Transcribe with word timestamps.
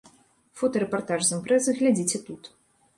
Фотарэпартаж 0.61 1.19
з 1.29 1.37
імпрэзы 1.39 1.79
глядзіце 1.79 2.27
тут. 2.29 2.55